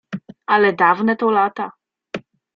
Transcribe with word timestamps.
"Ale 0.45 0.73
dawne 0.73 1.15
to 1.15 1.31
lata." 1.31 1.71